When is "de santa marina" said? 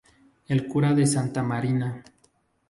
0.95-2.03